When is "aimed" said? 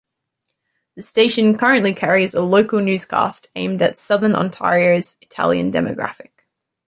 3.55-3.83